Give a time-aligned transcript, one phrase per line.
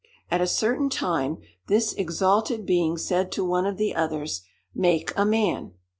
[0.31, 4.41] At a certain time, this exalted being said to one of the others,
[4.75, 5.73] '_Make a man!